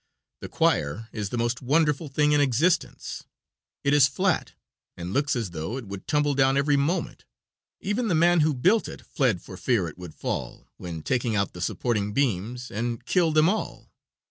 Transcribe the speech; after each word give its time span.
The 0.39 0.49
choir 0.49 1.09
is 1.11 1.29
the 1.29 1.37
most 1.37 1.61
wonderful 1.61 2.07
thing 2.07 2.31
in 2.31 2.41
existence. 2.41 3.25
It 3.83 3.93
is 3.93 4.07
flat 4.07 4.53
and 4.97 5.13
looks 5.13 5.35
as 5.35 5.51
though 5.51 5.77
it 5.77 5.85
would 5.85 6.07
tumble 6.07 6.33
down 6.33 6.57
every 6.57 6.75
moment; 6.75 7.23
even 7.81 8.07
the 8.07 8.15
man 8.15 8.39
who 8.39 8.55
built 8.55 8.87
it 8.87 9.05
fled 9.05 9.43
for 9.43 9.57
fear 9.57 9.87
it 9.87 9.99
would 9.99 10.15
fall, 10.15 10.65
when 10.77 11.03
taking 11.03 11.35
out 11.35 11.53
the 11.53 11.61
supporting 11.61 12.13
beams, 12.13 12.71
and 12.71 13.05
kill 13.05 13.31
them 13.31 13.47
all. 13.47 13.91